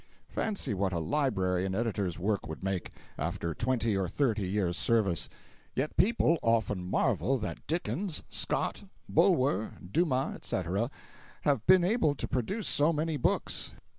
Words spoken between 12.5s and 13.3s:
so many